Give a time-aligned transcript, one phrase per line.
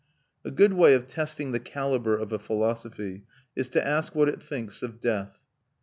[0.43, 3.21] A good way of testing the calibre of a philosophy
[3.55, 5.37] is to ask what it thinks of death.